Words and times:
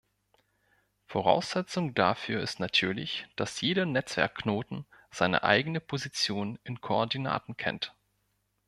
Voraussetzung 1.05 1.93
dafür 1.93 2.41
ist 2.41 2.59
natürlich, 2.59 3.27
dass 3.35 3.61
jeder 3.61 3.85
Netzwerkknoten 3.85 4.87
seine 5.11 5.43
eigene 5.43 5.79
Position 5.79 6.57
in 6.63 6.81
Koordinaten 6.81 7.55
kennt. 7.55 7.93